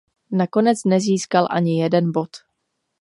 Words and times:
Nakonec 0.31 0.83
nezískal 0.85 1.47
ani 1.49 1.77
jeden 1.81 2.11
bod. 2.11 2.37